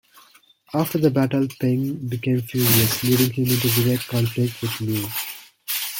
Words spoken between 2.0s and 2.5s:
became